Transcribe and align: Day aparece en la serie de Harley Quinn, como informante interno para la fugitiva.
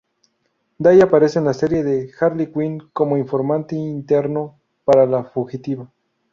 Day 0.79 0.99
aparece 0.99 1.37
en 1.37 1.45
la 1.45 1.53
serie 1.53 1.83
de 1.83 2.09
Harley 2.19 2.51
Quinn, 2.51 2.89
como 2.91 3.17
informante 3.19 3.75
interno 3.75 4.59
para 4.83 5.05
la 5.05 5.25
fugitiva. 5.25 5.91